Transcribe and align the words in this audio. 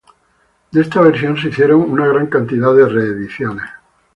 De 0.71 0.81
esta 0.81 0.99
versión 0.99 1.37
se 1.37 1.49
hicieron 1.49 1.79
una 1.81 2.07
gran 2.07 2.25
cantidad 2.25 2.73
de 2.73 2.87
reediciones. 2.89 3.69